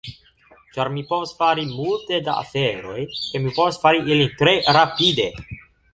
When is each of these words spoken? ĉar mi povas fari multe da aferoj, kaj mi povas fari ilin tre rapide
ĉar 0.77 0.89
mi 0.93 1.03
povas 1.09 1.33
fari 1.41 1.65
multe 1.73 2.21
da 2.29 2.37
aferoj, 2.45 2.97
kaj 3.19 3.43
mi 3.45 3.53
povas 3.59 3.81
fari 3.85 4.03
ilin 4.17 4.37
tre 4.41 4.55
rapide 4.79 5.33